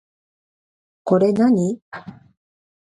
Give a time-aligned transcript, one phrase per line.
[1.03, 1.79] これ何